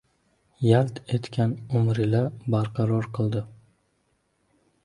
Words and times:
Yalt 0.67 1.01
etgan 1.17 1.53
umri-la 1.81 2.23
barqaror 2.57 3.11
qildi. 3.19 3.45